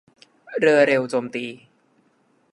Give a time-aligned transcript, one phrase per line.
[0.59, 1.45] เรือเร็วโจมตี